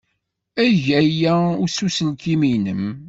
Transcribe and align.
Eg 0.65 0.83
aya 0.99 1.35
s 1.75 1.77
uselkim-nnem. 1.85 2.83